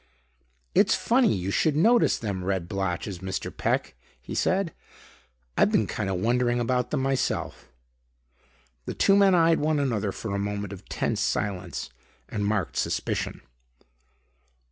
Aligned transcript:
"It's 0.73 0.95
funny 0.95 1.31
you 1.35 1.51
should 1.51 1.75
notice 1.75 2.17
them 2.17 2.43
red 2.43 2.67
blotches, 2.67 3.19
Mr. 3.19 3.55
Peck," 3.55 3.93
he 4.19 4.33
said. 4.33 4.73
"I 5.55 5.65
been 5.65 5.85
kind 5.85 6.09
of 6.09 6.15
wondering 6.15 6.59
about 6.59 6.89
them 6.89 7.03
myself." 7.03 7.71
The 8.87 8.95
two 8.95 9.15
men 9.15 9.35
eyed 9.35 9.59
one 9.59 9.77
another 9.79 10.11
for 10.11 10.33
a 10.33 10.39
moment 10.39 10.73
of 10.73 10.89
tense 10.89 11.21
silence, 11.21 11.91
and 12.27 12.43
marked 12.43 12.77
suspicion. 12.77 13.41